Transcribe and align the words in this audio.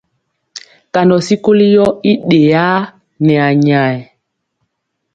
Kandɔ 0.93 1.17
sikoli 1.27 1.65
yɔ 1.75 1.85
i 2.09 2.11
ɗeyaa 2.29 2.77
nɛ 3.25 3.35
anyayɛ. 3.47 3.99